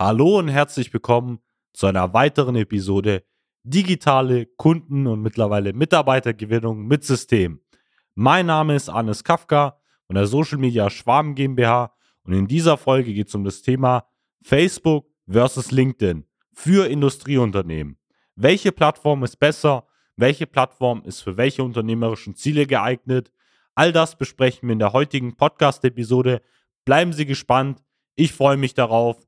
Hallo 0.00 0.38
und 0.38 0.46
herzlich 0.46 0.92
willkommen 0.92 1.40
zu 1.72 1.88
einer 1.88 2.14
weiteren 2.14 2.54
Episode 2.54 3.24
Digitale 3.64 4.46
Kunden- 4.46 5.08
und 5.08 5.22
mittlerweile 5.22 5.72
Mitarbeitergewinnung 5.72 6.86
mit 6.86 7.02
System. 7.02 7.60
Mein 8.14 8.46
Name 8.46 8.76
ist 8.76 8.88
Anis 8.88 9.24
Kafka 9.24 9.80
von 10.06 10.14
der 10.14 10.28
Social 10.28 10.58
Media 10.58 10.88
Schwarm 10.88 11.34
GmbH 11.34 11.92
und 12.22 12.32
in 12.32 12.46
dieser 12.46 12.76
Folge 12.76 13.12
geht 13.12 13.26
es 13.26 13.34
um 13.34 13.42
das 13.42 13.60
Thema 13.60 14.06
Facebook 14.40 15.08
versus 15.26 15.72
LinkedIn 15.72 16.24
für 16.54 16.86
Industrieunternehmen. 16.86 17.98
Welche 18.36 18.70
Plattform 18.70 19.24
ist 19.24 19.40
besser? 19.40 19.88
Welche 20.14 20.46
Plattform 20.46 21.02
ist 21.06 21.22
für 21.22 21.36
welche 21.36 21.64
unternehmerischen 21.64 22.36
Ziele 22.36 22.68
geeignet? 22.68 23.32
All 23.74 23.90
das 23.90 24.16
besprechen 24.16 24.68
wir 24.68 24.74
in 24.74 24.78
der 24.78 24.92
heutigen 24.92 25.36
Podcast-Episode. 25.36 26.40
Bleiben 26.84 27.12
Sie 27.12 27.26
gespannt. 27.26 27.82
Ich 28.14 28.32
freue 28.32 28.56
mich 28.56 28.74
darauf. 28.74 29.27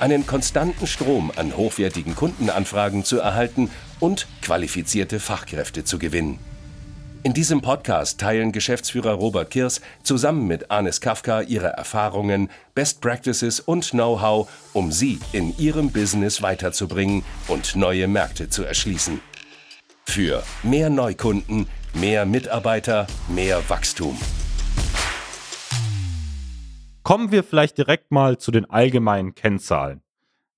einen 0.00 0.26
konstanten 0.26 0.86
Strom 0.86 1.32
an 1.36 1.56
hochwertigen 1.56 2.14
Kundenanfragen 2.14 3.04
zu 3.04 3.18
erhalten 3.18 3.70
und 4.00 4.26
qualifizierte 4.42 5.20
Fachkräfte 5.20 5.84
zu 5.84 5.98
gewinnen. 5.98 6.38
In 7.24 7.34
diesem 7.34 7.60
Podcast 7.60 8.20
teilen 8.20 8.52
Geschäftsführer 8.52 9.12
Robert 9.12 9.50
Kirs 9.50 9.80
zusammen 10.02 10.46
mit 10.46 10.70
Anis 10.70 11.00
Kafka 11.00 11.42
ihre 11.42 11.66
Erfahrungen, 11.66 12.48
Best 12.74 13.00
Practices 13.00 13.60
und 13.60 13.90
Know-how, 13.90 14.48
um 14.72 14.92
sie 14.92 15.18
in 15.32 15.56
ihrem 15.58 15.90
Business 15.90 16.42
weiterzubringen 16.42 17.24
und 17.48 17.74
neue 17.74 18.06
Märkte 18.06 18.48
zu 18.48 18.62
erschließen. 18.62 19.20
Für 20.04 20.42
mehr 20.62 20.90
Neukunden, 20.90 21.66
mehr 21.92 22.24
Mitarbeiter, 22.24 23.08
mehr 23.28 23.68
Wachstum. 23.68 24.16
Kommen 27.08 27.32
wir 27.32 27.42
vielleicht 27.42 27.78
direkt 27.78 28.10
mal 28.10 28.36
zu 28.36 28.50
den 28.50 28.68
allgemeinen 28.68 29.34
Kennzahlen. 29.34 30.02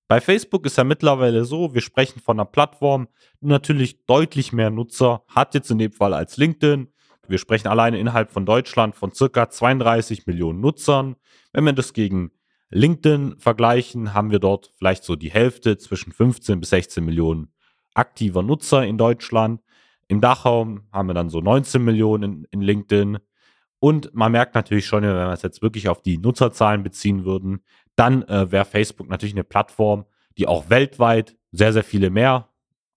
Bei 0.09 0.21
Facebook 0.21 0.67
ist 0.67 0.79
ja 0.79 0.83
mittlerweile 0.83 1.45
so, 1.45 1.75
wir 1.75 1.81
sprechen 1.81 2.19
von 2.19 2.41
einer 2.41 2.45
Plattform, 2.45 3.07
die 3.41 3.47
natürlich 3.47 4.05
deutlich 4.07 4.53
mehr 4.53 4.69
Nutzer 4.69 5.23
hat 5.29 5.55
jetzt 5.55 5.71
in 5.71 5.79
dem 5.79 5.93
Fall 5.93 6.13
als 6.13 6.39
LinkedIn. 6.39 6.89
Wir 7.29 7.39
sprechen 7.39 7.69
alleine 7.69 8.01
innerhalb 8.01 8.33
von 8.33 8.47
Deutschland 8.47 8.97
von 8.97 9.13
circa 9.13 9.49
32 9.49 10.27
Millionen 10.27 10.61
Nutzern. 10.61 11.15
Wenn 11.53 11.67
wir 11.67 11.73
das 11.73 11.93
gegen 11.93 12.33
LinkedIn 12.71 13.37
vergleichen, 13.39 14.13
haben 14.13 14.33
wir 14.33 14.41
dort 14.41 14.73
vielleicht 14.77 15.05
so 15.05 15.15
die 15.15 15.31
Hälfte 15.31 15.79
zwischen 15.79 16.11
15 16.11 16.59
bis 16.59 16.71
16 16.71 17.05
Millionen 17.05 17.53
aktiver 17.95 18.43
Nutzer 18.43 18.85
in 18.85 18.99
Deutschland. 18.99 19.61
Im 20.09 20.21
Dachraum 20.21 20.89
haben 20.93 21.07
wir 21.07 21.15
dann 21.15 21.31
so 21.31 21.41
19 21.41 21.85
Millionen 21.85 22.25
in, 22.25 22.47
in 22.51 22.61
LinkedIn. 22.61 23.19
Und 23.81 24.15
man 24.15 24.33
merkt 24.33 24.55
natürlich 24.55 24.87
schon, 24.87 25.03
wenn 25.03 25.15
wir 25.15 25.33
es 25.33 25.43
jetzt 25.43 25.63
wirklich 25.63 25.89
auf 25.89 26.03
die 26.03 26.19
Nutzerzahlen 26.19 26.83
beziehen 26.83 27.25
würden, 27.25 27.61
dann 27.97 28.23
äh, 28.25 28.53
wäre 28.53 28.65
Facebook 28.65 29.09
natürlich 29.09 29.35
eine 29.35 29.45
Plattform, 29.45 30.05
die 30.39 30.47
auch 30.47 30.71
weltweit 30.71 31.37
sehr, 31.51 31.73
sehr 31.73 31.83
viele 31.83 32.11
mehr 32.11 32.49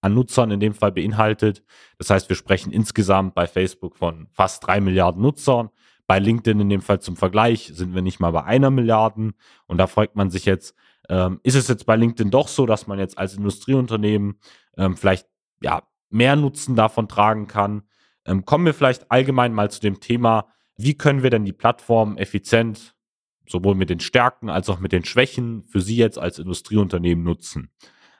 an 0.01 0.13
Nutzern 0.13 0.51
in 0.51 0.59
dem 0.59 0.73
Fall 0.73 0.91
beinhaltet. 0.91 1.63
Das 1.97 2.09
heißt, 2.09 2.27
wir 2.27 2.35
sprechen 2.35 2.73
insgesamt 2.73 3.33
bei 3.33 3.47
Facebook 3.47 3.95
von 3.95 4.27
fast 4.33 4.67
drei 4.67 4.81
Milliarden 4.81 5.21
Nutzern. 5.21 5.69
Bei 6.05 6.19
LinkedIn 6.19 6.59
in 6.59 6.69
dem 6.69 6.81
Fall 6.81 6.99
zum 6.99 7.15
Vergleich 7.15 7.71
sind 7.73 7.95
wir 7.95 8.01
nicht 8.01 8.19
mal 8.19 8.31
bei 8.31 8.43
einer 8.43 8.69
Milliarde. 8.69 9.31
Und 9.65 9.77
da 9.77 9.87
fragt 9.87 10.17
man 10.17 10.29
sich 10.29 10.43
jetzt, 10.43 10.75
ähm, 11.07 11.39
ist 11.43 11.55
es 11.55 11.69
jetzt 11.69 11.85
bei 11.85 11.95
LinkedIn 11.95 12.31
doch 12.31 12.49
so, 12.49 12.65
dass 12.65 12.87
man 12.87 12.99
jetzt 12.99 13.17
als 13.17 13.35
Industrieunternehmen 13.35 14.37
ähm, 14.77 14.97
vielleicht 14.97 15.27
ja, 15.61 15.83
mehr 16.09 16.35
Nutzen 16.35 16.75
davon 16.75 17.07
tragen 17.07 17.47
kann? 17.47 17.83
Ähm, 18.25 18.43
kommen 18.43 18.65
wir 18.65 18.73
vielleicht 18.73 19.09
allgemein 19.09 19.53
mal 19.53 19.71
zu 19.71 19.79
dem 19.79 20.01
Thema, 20.01 20.47
wie 20.77 20.95
können 20.95 21.23
wir 21.23 21.29
denn 21.29 21.45
die 21.45 21.53
Plattform 21.53 22.17
effizient 22.17 22.95
sowohl 23.47 23.75
mit 23.75 23.89
den 23.89 23.99
Stärken 23.99 24.49
als 24.49 24.69
auch 24.69 24.79
mit 24.79 24.91
den 24.91 25.05
Schwächen 25.05 25.63
für 25.63 25.81
Sie 25.81 25.97
jetzt 25.97 26.17
als 26.17 26.39
Industrieunternehmen 26.39 27.23
nutzen? 27.23 27.69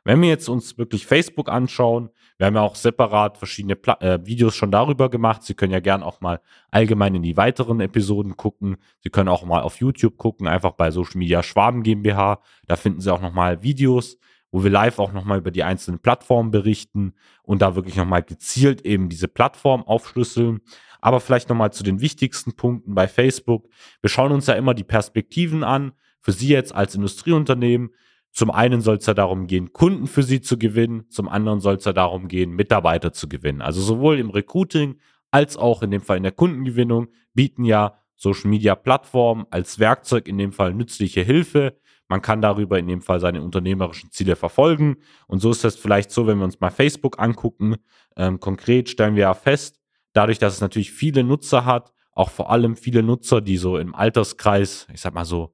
Wenn 0.06 0.22
wir 0.22 0.28
jetzt 0.28 0.50
uns 0.50 0.78
wirklich 0.78 1.06
Facebook 1.06 1.50
anschauen, 1.50 2.10
wir 2.38 2.48
haben 2.48 2.56
ja 2.56 2.62
auch 2.62 2.76
separat 2.76 3.38
verschiedene 3.38 3.78
Pla 3.78 3.98
äh, 4.02 4.26
Videos 4.26 4.54
schon 4.54 4.72
darüber 4.72 5.10
gemacht. 5.10 5.44
Sie 5.44 5.54
können 5.54 5.72
ja 5.72 5.80
gern 5.80 6.04
auch 6.04 6.20
mal 6.20 6.42
allgemein 6.72 7.16
in 7.16 7.24
die 7.24 7.38
weiteren 7.38 7.80
Episoden 7.80 8.36
gucken. 8.36 8.78
Sie 9.00 9.10
können 9.10 9.30
auch 9.30 9.46
mal 9.46 9.62
auf 9.62 9.78
YouTube 9.78 10.18
gucken, 10.18 10.48
einfach 10.48 10.72
bei 10.72 10.92
Social 10.92 11.18
Media 11.18 11.42
Schwaben 11.42 11.84
GmbH. 11.84 12.42
Da 12.68 12.76
finden 12.76 13.00
Sie 13.00 13.14
auch 13.14 13.22
noch 13.22 13.34
mal 13.34 13.64
Videos, 13.64 14.18
wo 14.52 14.64
wir 14.64 14.72
live 14.72 15.00
auch 15.00 15.14
noch 15.14 15.24
mal 15.24 15.38
über 15.38 15.52
die 15.52 15.64
einzelnen 15.64 16.00
Plattformen 16.00 16.52
berichten 16.52 17.14
und 17.44 17.62
da 17.62 17.76
wirklich 17.76 17.96
noch 17.96 18.06
mal 18.06 18.22
gezielt 18.22 18.82
eben 18.82 19.08
diese 19.08 19.30
Plattform 19.30 19.84
aufschlüsseln. 19.84 20.62
Aber 21.04 21.20
vielleicht 21.20 21.50
nochmal 21.50 21.74
zu 21.74 21.84
den 21.84 22.00
wichtigsten 22.00 22.54
Punkten 22.54 22.96
bei 22.96 23.10
Facebook. 23.10 23.68
Wir 24.00 24.10
schauen 24.10 24.32
uns 24.32 24.48
ja 24.48 24.54
immer 24.54 24.74
die 24.74 24.86
Perspektiven 24.86 25.66
an. 25.66 25.92
Für 26.22 26.32
Sie 26.32 26.48
jetzt 26.48 26.74
als 26.74 26.96
Industrieunternehmen. 26.96 27.90
Zum 28.32 28.50
einen 28.50 28.80
soll 28.80 28.96
es 28.96 29.06
ja 29.06 29.14
darum 29.14 29.46
gehen, 29.46 29.74
Kunden 29.74 30.08
für 30.08 30.24
Sie 30.24 30.40
zu 30.40 30.58
gewinnen. 30.58 31.10
Zum 31.10 31.28
anderen 31.28 31.60
soll 31.60 31.76
es 31.76 31.84
ja 31.84 31.92
darum 31.92 32.30
gehen, 32.30 32.52
Mitarbeiter 32.52 33.12
zu 33.12 33.28
gewinnen. 33.28 33.62
Also 33.62 33.82
sowohl 33.82 34.18
im 34.18 34.30
Recruiting 34.30 34.96
als 35.30 35.58
auch 35.58 35.84
in 35.84 35.92
dem 35.92 36.00
Fall 36.00 36.16
in 36.16 36.24
der 36.24 36.32
Kundengewinnung 36.32 37.10
bieten 37.34 37.66
ja 37.66 38.00
Social 38.16 38.50
Media 38.50 38.74
Plattformen 38.74 39.46
als 39.50 39.80
Werkzeug 39.80 40.30
in 40.30 40.38
dem 40.38 40.54
Fall 40.54 40.74
nützliche 40.74 41.22
Hilfe. 41.22 41.78
Man 42.08 42.22
kann 42.22 42.42
darüber 42.42 42.80
in 42.80 42.88
dem 42.88 43.02
Fall 43.02 43.20
seine 43.20 43.42
unternehmerischen 43.42 44.10
Ziele 44.10 44.38
verfolgen. 44.38 44.96
Und 45.28 45.40
so 45.40 45.52
ist 45.52 45.66
es 45.66 45.76
vielleicht 45.76 46.12
so, 46.12 46.28
wenn 46.28 46.38
wir 46.38 46.46
uns 46.46 46.62
mal 46.62 46.70
Facebook 46.70 47.20
angucken. 47.20 47.76
Ähm, 48.16 48.40
konkret 48.40 48.88
stellen 48.88 49.16
wir 49.16 49.24
ja 49.24 49.34
fest, 49.34 49.83
dadurch, 50.14 50.40
dass 50.40 50.54
es 50.54 50.62
natürlich 50.62 50.92
viele 50.92 51.24
Nutzer 51.24 51.66
hat, 51.66 51.94
auch 52.12 52.30
vor 52.30 52.52
allem 52.52 52.76
viele 52.76 53.04
Nutzer, 53.04 53.42
die 53.42 53.58
so 53.58 53.78
im 53.78 53.96
Alterskreis, 53.96 54.88
ich 54.94 55.02
sag 55.02 55.14
mal 55.14 55.26
so 55.26 55.54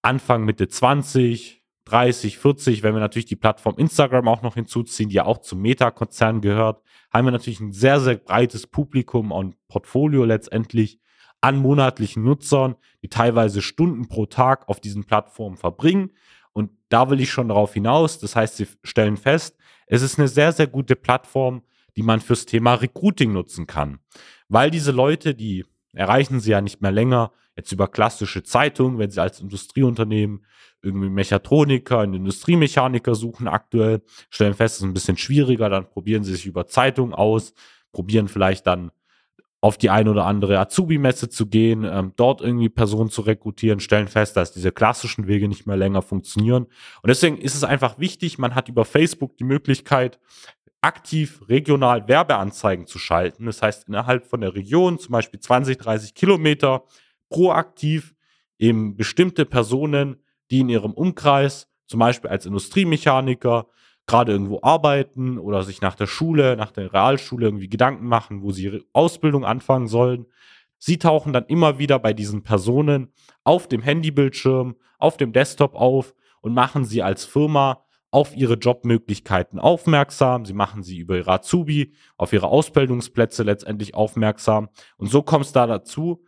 Anfang, 0.00 0.44
Mitte 0.44 0.66
20, 0.68 1.62
30, 1.84 2.38
40, 2.38 2.82
wenn 2.82 2.94
wir 2.94 3.00
natürlich 3.00 3.26
die 3.26 3.36
Plattform 3.36 3.76
Instagram 3.76 4.28
auch 4.28 4.42
noch 4.42 4.54
hinzuziehen, 4.54 5.08
die 5.08 5.16
ja 5.16 5.24
auch 5.26 5.38
zum 5.38 5.60
Meta-Konzern 5.60 6.40
gehört, 6.40 6.82
haben 7.12 7.26
wir 7.26 7.32
natürlich 7.32 7.60
ein 7.60 7.72
sehr, 7.72 8.00
sehr 8.00 8.16
breites 8.16 8.66
Publikum 8.66 9.32
und 9.32 9.56
Portfolio 9.68 10.24
letztendlich 10.24 10.98
an 11.40 11.56
monatlichen 11.56 12.22
Nutzern, 12.22 12.76
die 13.02 13.08
teilweise 13.08 13.62
Stunden 13.62 14.08
pro 14.08 14.26
Tag 14.26 14.68
auf 14.68 14.80
diesen 14.80 15.04
Plattformen 15.04 15.56
verbringen. 15.56 16.12
Und 16.52 16.70
da 16.88 17.10
will 17.10 17.20
ich 17.20 17.30
schon 17.30 17.48
darauf 17.48 17.74
hinaus. 17.74 18.20
Das 18.20 18.36
heißt, 18.36 18.56
sie 18.56 18.68
stellen 18.84 19.16
fest, 19.16 19.56
es 19.86 20.02
ist 20.02 20.18
eine 20.18 20.28
sehr, 20.28 20.52
sehr 20.52 20.68
gute 20.68 20.94
Plattform, 20.94 21.62
die 21.96 22.02
man 22.02 22.20
fürs 22.20 22.46
Thema 22.46 22.74
Recruiting 22.74 23.32
nutzen 23.32 23.66
kann. 23.66 23.98
Weil 24.48 24.70
diese 24.70 24.92
Leute, 24.92 25.34
die 25.34 25.64
erreichen 25.92 26.40
sie 26.40 26.52
ja 26.52 26.60
nicht 26.60 26.80
mehr 26.80 26.92
länger 26.92 27.32
jetzt 27.56 27.72
über 27.72 27.88
klassische 27.88 28.42
Zeitungen, 28.42 28.98
wenn 28.98 29.10
sie 29.10 29.20
als 29.20 29.40
Industrieunternehmen 29.40 30.44
irgendwie 30.80 31.10
Mechatroniker, 31.10 32.00
einen 32.00 32.14
Industriemechaniker 32.14 33.14
suchen 33.14 33.46
aktuell, 33.46 34.02
stellen 34.30 34.54
fest, 34.54 34.76
es 34.76 34.80
ist 34.80 34.86
ein 34.86 34.94
bisschen 34.94 35.16
schwieriger, 35.16 35.68
dann 35.68 35.88
probieren 35.88 36.24
sie 36.24 36.32
sich 36.32 36.46
über 36.46 36.66
Zeitungen 36.66 37.14
aus, 37.14 37.54
probieren 37.92 38.28
vielleicht 38.28 38.66
dann 38.66 38.90
auf 39.60 39.78
die 39.78 39.90
eine 39.90 40.10
oder 40.10 40.26
andere 40.26 40.58
Azubi-Messe 40.58 41.28
zu 41.28 41.46
gehen, 41.46 41.84
ähm, 41.84 42.12
dort 42.16 42.40
irgendwie 42.40 42.68
Personen 42.68 43.10
zu 43.10 43.22
rekrutieren, 43.22 43.78
stellen 43.78 44.08
fest, 44.08 44.36
dass 44.36 44.52
diese 44.52 44.72
klassischen 44.72 45.28
Wege 45.28 45.46
nicht 45.46 45.66
mehr 45.66 45.76
länger 45.76 46.02
funktionieren. 46.02 46.64
Und 46.64 47.08
deswegen 47.08 47.38
ist 47.38 47.54
es 47.54 47.62
einfach 47.62 48.00
wichtig, 48.00 48.38
man 48.38 48.56
hat 48.56 48.68
über 48.68 48.84
Facebook 48.84 49.36
die 49.36 49.44
Möglichkeit, 49.44 50.18
aktiv 50.82 51.40
regional 51.48 52.08
Werbeanzeigen 52.08 52.86
zu 52.86 52.98
schalten. 52.98 53.46
Das 53.46 53.62
heißt, 53.62 53.88
innerhalb 53.88 54.26
von 54.26 54.40
der 54.40 54.54
Region, 54.54 54.98
zum 54.98 55.12
Beispiel 55.12 55.40
20, 55.40 55.78
30 55.78 56.14
Kilometer, 56.14 56.84
proaktiv 57.30 58.14
eben 58.58 58.96
bestimmte 58.96 59.46
Personen, 59.46 60.16
die 60.50 60.60
in 60.60 60.68
ihrem 60.68 60.92
Umkreis, 60.92 61.68
zum 61.86 62.00
Beispiel 62.00 62.30
als 62.30 62.46
Industriemechaniker, 62.46 63.66
gerade 64.06 64.32
irgendwo 64.32 64.60
arbeiten 64.62 65.38
oder 65.38 65.62
sich 65.62 65.80
nach 65.80 65.94
der 65.94 66.08
Schule, 66.08 66.56
nach 66.56 66.72
der 66.72 66.92
Realschule 66.92 67.46
irgendwie 67.46 67.68
Gedanken 67.68 68.06
machen, 68.06 68.42
wo 68.42 68.50
sie 68.50 68.64
ihre 68.64 68.84
Ausbildung 68.92 69.44
anfangen 69.44 69.86
sollen. 69.86 70.26
Sie 70.78 70.98
tauchen 70.98 71.32
dann 71.32 71.46
immer 71.46 71.78
wieder 71.78 72.00
bei 72.00 72.12
diesen 72.12 72.42
Personen 72.42 73.12
auf 73.44 73.68
dem 73.68 73.82
Handybildschirm, 73.82 74.74
auf 74.98 75.16
dem 75.16 75.32
Desktop 75.32 75.74
auf 75.74 76.14
und 76.40 76.54
machen 76.54 76.84
sie 76.84 77.02
als 77.02 77.24
Firma 77.24 77.84
auf 78.12 78.36
ihre 78.36 78.54
Jobmöglichkeiten 78.54 79.58
aufmerksam. 79.58 80.44
Sie 80.44 80.52
machen 80.52 80.82
sie 80.82 80.98
über 80.98 81.16
ihre 81.16 81.32
Azubi 81.32 81.94
auf 82.16 82.32
ihre 82.32 82.46
Ausbildungsplätze 82.46 83.42
letztendlich 83.42 83.94
aufmerksam. 83.94 84.68
Und 84.98 85.08
so 85.08 85.22
kommt 85.22 85.46
es 85.46 85.52
da 85.52 85.66
dazu, 85.66 86.22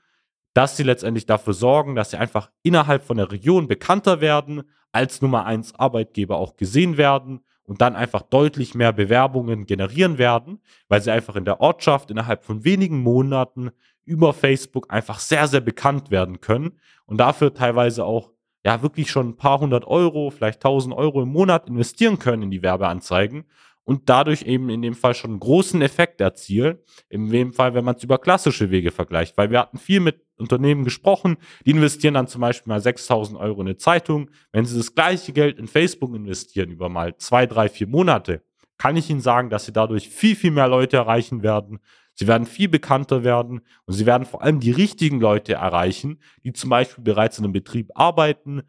dass 0.54 0.76
sie 0.76 0.82
letztendlich 0.82 1.26
dafür 1.26 1.52
sorgen, 1.52 1.94
dass 1.94 2.10
sie 2.10 2.16
einfach 2.16 2.50
innerhalb 2.62 3.04
von 3.04 3.19
der 3.19 3.31
Region 3.31 3.69
bekannter 3.69 4.20
werden, 4.20 4.62
als 4.92 5.20
Nummer 5.20 5.44
eins 5.44 5.75
Arbeitgeber 5.75 6.36
auch 6.38 6.56
gesehen 6.56 6.96
werden 6.96 7.40
und 7.64 7.81
dann 7.81 7.96
einfach 7.96 8.22
deutlich 8.22 8.75
mehr 8.75 8.92
Bewerbungen 8.92 9.66
generieren 9.66 10.19
werden, 10.19 10.60
weil 10.88 11.02
sie 11.02 11.10
einfach 11.10 11.36
in 11.36 11.44
der 11.44 11.60
Ortschaft 11.60 12.10
innerhalb 12.10 12.44
von 12.44 12.64
wenigen 12.64 13.00
Monaten 13.00 13.70
über 14.04 14.32
Facebook 14.32 14.90
einfach 14.92 15.19
sehr, 15.19 15.48
sehr 15.48 15.60
bekannt 15.60 16.10
werden 16.10 16.40
können 16.40 16.78
und 17.06 17.19
dafür 17.19 17.52
teilweise 17.52 18.04
auch 18.04 18.33
ja 18.64 18.82
wirklich 18.82 19.11
schon 19.11 19.31
ein 19.31 19.37
paar 19.37 19.61
hundert 19.61 19.87
Euro, 19.87 20.31
vielleicht 20.31 20.61
tausend 20.61 20.94
Euro 20.94 21.22
im 21.22 21.28
Monat 21.28 21.69
investieren 21.69 22.19
können 22.19 22.44
in 22.44 22.50
die 22.50 22.62
Werbeanzeigen 22.62 23.44
und 23.84 24.08
dadurch 24.08 24.43
eben 24.43 24.70
in 24.70 24.82
dem 24.82 24.94
Fall 24.94 25.14
schon 25.14 25.32
einen 25.32 25.40
großen 25.40 25.82
Effekt 25.82 26.20
erzielen. 26.20 26.78
In 27.11 27.31
dem 27.31 27.52
Fall, 27.52 27.75
wenn 27.75 27.84
man 27.84 27.96
es 27.96 28.02
über 28.02 28.19
klassische 28.19 28.70
Wege 28.70 28.90
vergleicht, 28.90 29.37
weil 29.37 29.50
wir 29.50 29.61
hatten 29.61 29.78
viel 29.78 30.00
mit 30.00 30.22
Unternehmen 30.37 30.84
gesprochen, 30.84 31.37
die 31.64 31.72
investieren 31.72 32.14
dann 32.14 32.26
zum 32.26 32.40
Beispiel 32.40 32.70
mal 32.70 32.81
6000 32.81 33.38
Euro 33.38 33.61
in 33.61 33.69
eine 33.69 33.76
Zeitung. 33.76 34.31
Wenn 34.52 34.64
sie 34.64 34.78
das 34.78 34.94
gleiche 34.94 35.32
Geld 35.32 35.58
in 35.58 35.69
Facebook 35.69 36.14
investieren 36.14 36.70
über 36.70 36.88
mal 36.88 37.17
zwei, 37.19 37.46
drei, 37.46 37.69
vier 37.69 37.87
Monate, 37.87 38.43
kann 38.78 38.96
ich 38.96 39.08
Ihnen 39.08 39.20
sagen, 39.20 39.50
dass 39.50 39.67
Sie 39.67 39.72
dadurch 39.72 40.08
viel, 40.08 40.34
viel 40.34 40.50
mehr 40.50 40.67
Leute 40.67 40.96
erreichen 40.96 41.43
werden. 41.43 41.78
Sie 42.14 42.26
werden 42.26 42.46
viel 42.46 42.69
bekannter 42.69 43.25
werden 43.25 43.61
und 43.87 43.94
Sie 43.94 44.06
werden 44.06 44.25
vor 44.25 44.43
allem 44.43 44.61
die 44.61 44.70
richtigen 44.70 45.20
Leute 45.20 45.55
erreichen, 45.55 46.20
die 46.44 46.52
zum 46.52 46.70
Beispiel 46.70 47.05
bereits 47.05 47.38
in 47.38 47.44
einem 47.44 47.52
Betrieb 47.52 47.90
arbeiten, 47.94 48.62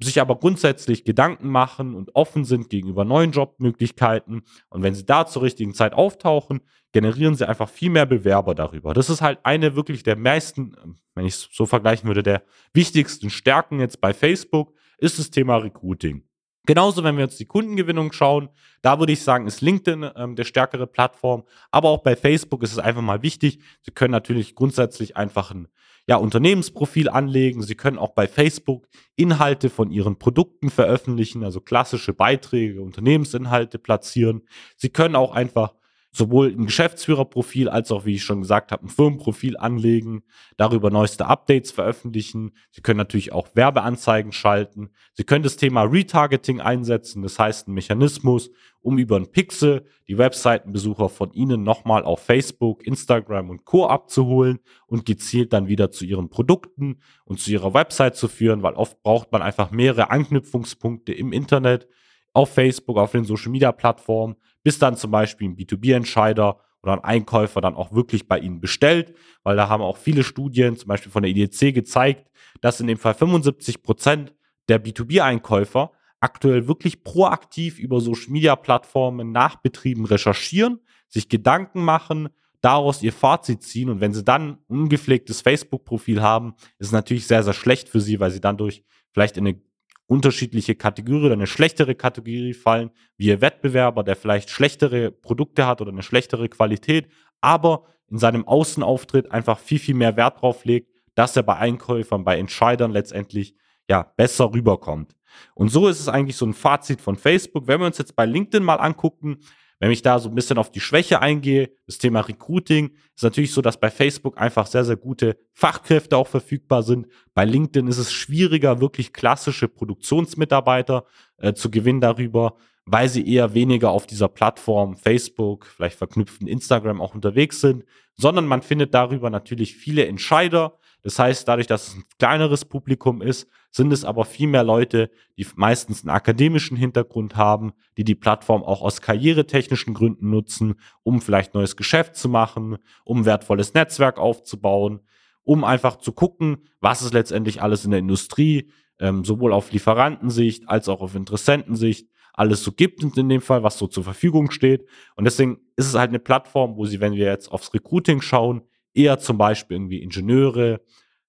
sich 0.00 0.20
aber 0.20 0.36
grundsätzlich 0.36 1.04
Gedanken 1.04 1.48
machen 1.48 1.94
und 1.94 2.14
offen 2.14 2.44
sind 2.44 2.68
gegenüber 2.68 3.04
neuen 3.04 3.32
Jobmöglichkeiten. 3.32 4.42
Und 4.68 4.82
wenn 4.82 4.94
sie 4.94 5.06
da 5.06 5.26
zur 5.26 5.42
richtigen 5.42 5.74
Zeit 5.74 5.94
auftauchen, 5.94 6.60
generieren 6.92 7.34
sie 7.34 7.48
einfach 7.48 7.68
viel 7.68 7.90
mehr 7.90 8.06
Bewerber 8.06 8.54
darüber. 8.54 8.94
Das 8.94 9.10
ist 9.10 9.22
halt 9.22 9.40
eine 9.42 9.76
wirklich 9.76 10.02
der 10.02 10.16
meisten, 10.16 10.76
wenn 11.14 11.26
ich 11.26 11.34
es 11.34 11.48
so 11.52 11.66
vergleichen 11.66 12.08
würde, 12.08 12.22
der 12.22 12.42
wichtigsten 12.72 13.30
Stärken 13.30 13.80
jetzt 13.80 14.00
bei 14.00 14.12
Facebook, 14.12 14.74
ist 14.98 15.18
das 15.18 15.30
Thema 15.30 15.56
Recruiting. 15.56 16.24
Genauso, 16.66 17.04
wenn 17.04 17.16
wir 17.16 17.24
uns 17.24 17.36
die 17.36 17.44
Kundengewinnung 17.44 18.12
schauen, 18.12 18.48
da 18.80 18.98
würde 18.98 19.12
ich 19.12 19.22
sagen, 19.22 19.46
ist 19.46 19.60
LinkedIn 19.60 20.10
ähm, 20.16 20.34
der 20.34 20.44
stärkere 20.44 20.86
Plattform. 20.86 21.44
Aber 21.70 21.90
auch 21.90 22.02
bei 22.02 22.16
Facebook 22.16 22.62
ist 22.62 22.72
es 22.72 22.78
einfach 22.78 23.02
mal 23.02 23.22
wichtig. 23.22 23.60
Sie 23.82 23.90
können 23.90 24.12
natürlich 24.12 24.54
grundsätzlich 24.54 25.16
einfach 25.16 25.50
ein 25.50 25.68
ja, 26.06 26.16
Unternehmensprofil 26.16 27.08
anlegen. 27.08 27.62
Sie 27.62 27.74
können 27.74 27.98
auch 27.98 28.12
bei 28.14 28.26
Facebook 28.26 28.88
Inhalte 29.16 29.68
von 29.68 29.90
Ihren 29.90 30.18
Produkten 30.18 30.70
veröffentlichen, 30.70 31.44
also 31.44 31.60
klassische 31.60 32.14
Beiträge, 32.14 32.82
Unternehmensinhalte 32.82 33.78
platzieren. 33.78 34.42
Sie 34.76 34.90
können 34.90 35.16
auch 35.16 35.32
einfach 35.32 35.74
sowohl 36.14 36.52
ein 36.52 36.66
Geschäftsführerprofil 36.66 37.68
als 37.68 37.90
auch, 37.90 38.04
wie 38.04 38.14
ich 38.14 38.22
schon 38.22 38.40
gesagt 38.40 38.70
habe, 38.70 38.86
ein 38.86 38.88
Firmenprofil 38.88 39.56
anlegen, 39.56 40.22
darüber 40.56 40.90
neueste 40.90 41.26
Updates 41.26 41.72
veröffentlichen. 41.72 42.52
Sie 42.70 42.82
können 42.82 42.98
natürlich 42.98 43.32
auch 43.32 43.48
Werbeanzeigen 43.54 44.30
schalten. 44.30 44.90
Sie 45.14 45.24
können 45.24 45.42
das 45.42 45.56
Thema 45.56 45.82
Retargeting 45.82 46.60
einsetzen, 46.60 47.22
das 47.22 47.40
heißt 47.40 47.66
ein 47.66 47.74
Mechanismus, 47.74 48.52
um 48.80 48.96
über 48.98 49.16
ein 49.16 49.32
Pixel 49.32 49.86
die 50.06 50.16
Webseitenbesucher 50.16 51.08
von 51.08 51.32
Ihnen 51.32 51.64
nochmal 51.64 52.04
auf 52.04 52.20
Facebook, 52.20 52.86
Instagram 52.86 53.50
und 53.50 53.64
Co. 53.64 53.86
abzuholen 53.86 54.60
und 54.86 55.06
gezielt 55.06 55.52
dann 55.52 55.66
wieder 55.66 55.90
zu 55.90 56.04
Ihren 56.04 56.30
Produkten 56.30 57.00
und 57.24 57.40
zu 57.40 57.50
Ihrer 57.50 57.74
Website 57.74 58.14
zu 58.14 58.28
führen, 58.28 58.62
weil 58.62 58.74
oft 58.74 59.02
braucht 59.02 59.32
man 59.32 59.42
einfach 59.42 59.72
mehrere 59.72 60.10
Anknüpfungspunkte 60.10 61.12
im 61.12 61.32
Internet, 61.32 61.88
auf 62.34 62.52
Facebook, 62.52 62.98
auf 62.98 63.12
den 63.12 63.24
Social 63.24 63.50
Media 63.50 63.72
Plattformen, 63.72 64.36
bis 64.64 64.80
dann 64.80 64.96
zum 64.96 65.12
Beispiel 65.12 65.48
ein 65.48 65.56
B2B-Entscheider 65.56 66.58
oder 66.82 66.92
ein 66.92 67.04
Einkäufer 67.04 67.60
dann 67.60 67.76
auch 67.76 67.92
wirklich 67.92 68.26
bei 68.26 68.38
Ihnen 68.38 68.60
bestellt, 68.60 69.14
weil 69.44 69.56
da 69.56 69.68
haben 69.68 69.82
auch 69.82 69.96
viele 69.96 70.24
Studien, 70.24 70.76
zum 70.76 70.88
Beispiel 70.88 71.12
von 71.12 71.22
der 71.22 71.30
IDC, 71.30 71.72
gezeigt, 71.72 72.28
dass 72.60 72.80
in 72.80 72.88
dem 72.88 72.98
Fall 72.98 73.14
75 73.14 73.82
Prozent 73.82 74.34
der 74.68 74.84
B2B-Einkäufer 74.84 75.92
aktuell 76.20 76.66
wirklich 76.66 77.04
proaktiv 77.04 77.78
über 77.78 78.00
Social-Media-Plattformen 78.00 79.30
nach 79.30 79.56
Betrieben 79.56 80.06
recherchieren, 80.06 80.80
sich 81.08 81.28
Gedanken 81.28 81.84
machen, 81.84 82.30
daraus 82.62 83.02
ihr 83.02 83.12
Fazit 83.12 83.62
ziehen. 83.62 83.90
Und 83.90 84.00
wenn 84.00 84.14
sie 84.14 84.24
dann 84.24 84.48
ein 84.48 84.58
ungepflegtes 84.68 85.42
Facebook-Profil 85.42 86.22
haben, 86.22 86.54
ist 86.78 86.88
es 86.88 86.92
natürlich 86.92 87.26
sehr, 87.26 87.42
sehr 87.42 87.52
schlecht 87.52 87.90
für 87.90 88.00
sie, 88.00 88.20
weil 88.20 88.30
sie 88.30 88.40
dann 88.40 88.56
durch 88.56 88.84
vielleicht 89.12 89.36
in 89.36 89.46
eine 89.46 89.60
unterschiedliche 90.06 90.74
Kategorie 90.74 91.24
oder 91.24 91.32
eine 91.34 91.46
schlechtere 91.46 91.94
Kategorie 91.94 92.54
fallen, 92.54 92.90
wie 93.16 93.26
ihr 93.26 93.40
Wettbewerber, 93.40 94.02
der 94.02 94.16
vielleicht 94.16 94.50
schlechtere 94.50 95.10
Produkte 95.10 95.66
hat 95.66 95.80
oder 95.80 95.90
eine 95.90 96.02
schlechtere 96.02 96.48
Qualität, 96.48 97.08
aber 97.40 97.86
in 98.10 98.18
seinem 98.18 98.46
Außenauftritt 98.46 99.32
einfach 99.32 99.58
viel, 99.58 99.78
viel 99.78 99.94
mehr 99.94 100.16
Wert 100.16 100.40
drauf 100.42 100.64
legt, 100.64 100.90
dass 101.14 101.36
er 101.36 101.42
bei 101.42 101.56
Einkäufern, 101.56 102.24
bei 102.24 102.38
Entscheidern 102.38 102.90
letztendlich 102.90 103.56
ja 103.88 104.12
besser 104.16 104.52
rüberkommt. 104.52 105.14
Und 105.54 105.68
so 105.68 105.88
ist 105.88 106.00
es 106.00 106.08
eigentlich 106.08 106.36
so 106.36 106.46
ein 106.46 106.54
Fazit 106.54 107.00
von 107.00 107.16
Facebook. 107.16 107.66
Wenn 107.66 107.80
wir 107.80 107.86
uns 107.86 107.98
jetzt 107.98 108.14
bei 108.14 108.26
LinkedIn 108.26 108.62
mal 108.62 108.76
angucken, 108.76 109.38
wenn 109.84 109.92
ich 109.92 110.00
da 110.00 110.18
so 110.18 110.30
ein 110.30 110.34
bisschen 110.34 110.56
auf 110.56 110.70
die 110.70 110.80
Schwäche 110.80 111.20
eingehe, 111.20 111.70
das 111.86 111.98
Thema 111.98 112.20
Recruiting, 112.20 112.92
ist 113.14 113.22
natürlich 113.22 113.52
so, 113.52 113.60
dass 113.60 113.78
bei 113.78 113.90
Facebook 113.90 114.38
einfach 114.38 114.66
sehr, 114.66 114.82
sehr 114.82 114.96
gute 114.96 115.36
Fachkräfte 115.52 116.16
auch 116.16 116.26
verfügbar 116.26 116.82
sind. 116.82 117.06
Bei 117.34 117.44
LinkedIn 117.44 117.86
ist 117.88 117.98
es 117.98 118.10
schwieriger, 118.10 118.80
wirklich 118.80 119.12
klassische 119.12 119.68
Produktionsmitarbeiter 119.68 121.04
äh, 121.36 121.52
zu 121.52 121.70
gewinnen 121.70 122.00
darüber, 122.00 122.56
weil 122.86 123.10
sie 123.10 123.28
eher 123.30 123.52
weniger 123.52 123.90
auf 123.90 124.06
dieser 124.06 124.28
Plattform 124.28 124.96
Facebook, 124.96 125.66
vielleicht 125.66 125.98
verknüpften 125.98 126.48
Instagram 126.48 127.02
auch 127.02 127.14
unterwegs 127.14 127.60
sind, 127.60 127.84
sondern 128.16 128.46
man 128.46 128.62
findet 128.62 128.94
darüber 128.94 129.28
natürlich 129.28 129.76
viele 129.76 130.06
Entscheider, 130.06 130.78
das 131.04 131.18
heißt, 131.18 131.46
dadurch, 131.46 131.66
dass 131.66 131.88
es 131.88 131.94
ein 131.96 132.04
kleineres 132.18 132.64
Publikum 132.64 133.20
ist, 133.20 133.46
sind 133.70 133.92
es 133.92 134.06
aber 134.06 134.24
viel 134.24 134.48
mehr 134.48 134.64
Leute, 134.64 135.10
die 135.36 135.46
meistens 135.54 136.02
einen 136.02 136.16
akademischen 136.16 136.78
Hintergrund 136.78 137.36
haben, 137.36 137.74
die 137.98 138.04
die 138.04 138.14
Plattform 138.14 138.62
auch 138.62 138.80
aus 138.80 139.02
karrieretechnischen 139.02 139.92
Gründen 139.92 140.30
nutzen, 140.30 140.76
um 141.02 141.20
vielleicht 141.20 141.52
neues 141.52 141.76
Geschäft 141.76 142.16
zu 142.16 142.30
machen, 142.30 142.78
um 143.04 143.26
wertvolles 143.26 143.74
Netzwerk 143.74 144.18
aufzubauen, 144.18 145.00
um 145.42 145.62
einfach 145.62 145.96
zu 145.96 146.12
gucken, 146.12 146.68
was 146.80 147.02
es 147.02 147.12
letztendlich 147.12 147.60
alles 147.60 147.84
in 147.84 147.90
der 147.90 148.00
Industrie, 148.00 148.70
ähm, 148.98 149.26
sowohl 149.26 149.52
auf 149.52 149.72
Lieferantensicht 149.72 150.70
als 150.70 150.88
auch 150.88 151.02
auf 151.02 151.14
Interessentensicht, 151.14 152.08
alles 152.32 152.64
so 152.64 152.72
gibt 152.72 153.04
in 153.16 153.28
dem 153.28 153.42
Fall, 153.42 153.62
was 153.62 153.76
so 153.78 153.86
zur 153.86 154.04
Verfügung 154.04 154.50
steht. 154.50 154.88
Und 155.16 155.24
deswegen 155.24 155.58
ist 155.76 155.86
es 155.86 155.94
halt 155.94 156.08
eine 156.08 156.18
Plattform, 156.18 156.76
wo 156.76 156.86
sie, 156.86 157.00
wenn 157.00 157.12
wir 157.12 157.26
jetzt 157.26 157.52
aufs 157.52 157.74
Recruiting 157.74 158.22
schauen, 158.22 158.62
eher 158.94 159.18
zum 159.18 159.38
Beispiel 159.38 159.76
irgendwie 159.76 160.02
Ingenieure, 160.02 160.80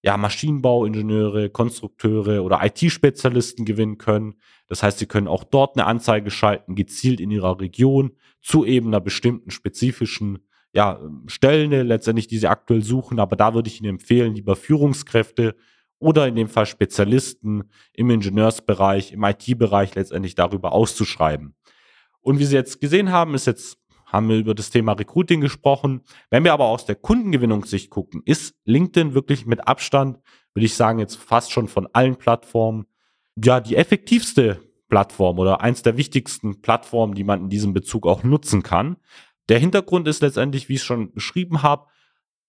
ja, 0.01 0.17
Maschinenbauingenieure, 0.17 1.49
Konstrukteure 1.49 2.43
oder 2.43 2.63
IT-Spezialisten 2.63 3.65
gewinnen 3.65 3.97
können. 3.97 4.35
Das 4.67 4.83
heißt, 4.83 4.99
sie 4.99 5.07
können 5.07 5.27
auch 5.27 5.43
dort 5.43 5.75
eine 5.75 5.87
Anzeige 5.87 6.29
schalten, 6.29 6.75
gezielt 6.75 7.19
in 7.19 7.31
ihrer 7.31 7.59
Region 7.59 8.11
zu 8.41 8.65
eben 8.65 8.87
einer 8.87 9.01
bestimmten 9.01 9.49
spezifischen 9.49 10.39
ja, 10.73 10.99
Stelle 11.25 11.83
letztendlich, 11.83 12.27
die 12.27 12.37
sie 12.37 12.47
aktuell 12.47 12.83
suchen. 12.83 13.19
Aber 13.19 13.35
da 13.35 13.55
würde 13.55 13.67
ich 13.67 13.79
Ihnen 13.79 13.91
empfehlen, 13.91 14.35
lieber 14.35 14.55
Führungskräfte 14.55 15.55
oder 15.97 16.27
in 16.27 16.35
dem 16.35 16.49
Fall 16.49 16.65
Spezialisten 16.65 17.71
im 17.93 18.09
Ingenieursbereich, 18.09 19.13
im 19.13 19.23
IT-Bereich 19.23 19.95
letztendlich 19.95 20.35
darüber 20.35 20.73
auszuschreiben. 20.73 21.55
Und 22.21 22.39
wie 22.39 22.45
Sie 22.45 22.55
jetzt 22.55 22.81
gesehen 22.81 23.11
haben, 23.11 23.33
ist 23.33 23.47
jetzt 23.47 23.79
haben 24.05 24.29
wir 24.29 24.37
über 24.37 24.55
das 24.55 24.69
Thema 24.69 24.93
Recruiting 24.93 25.41
gesprochen. 25.41 26.01
Wenn 26.29 26.43
wir 26.43 26.53
aber 26.53 26.65
aus 26.65 26.85
der 26.85 26.95
Kundengewinnungssicht 26.95 27.89
gucken, 27.89 28.21
ist 28.25 28.55
LinkedIn 28.65 29.13
wirklich 29.13 29.45
mit 29.45 29.67
Abstand, 29.67 30.19
würde 30.53 30.65
ich 30.65 30.75
sagen, 30.75 30.99
jetzt 30.99 31.15
fast 31.15 31.51
schon 31.51 31.67
von 31.67 31.87
allen 31.93 32.15
Plattformen, 32.15 32.85
ja, 33.43 33.59
die 33.59 33.75
effektivste 33.75 34.61
Plattform 34.87 35.39
oder 35.39 35.61
eins 35.61 35.81
der 35.81 35.97
wichtigsten 35.97 36.61
Plattformen, 36.61 37.15
die 37.15 37.23
man 37.23 37.41
in 37.41 37.49
diesem 37.49 37.73
Bezug 37.73 38.07
auch 38.07 38.23
nutzen 38.23 38.63
kann. 38.63 38.97
Der 39.49 39.59
Hintergrund 39.59 40.07
ist 40.07 40.21
letztendlich, 40.21 40.69
wie 40.69 40.73
ich 40.73 40.81
es 40.81 40.85
schon 40.85 41.11
beschrieben 41.11 41.63
habe, 41.63 41.87